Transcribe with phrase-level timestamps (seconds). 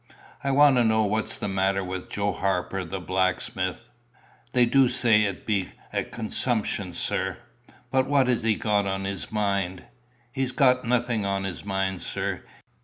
[0.43, 3.87] "I want to know what's the matter with Joe Harper, the blacksmith."
[4.51, 7.37] "They du say it be a consumption, sir."
[7.91, 9.83] "But what has he got on his mind?"
[10.31, 12.41] "He's got nothing on his mind, sir.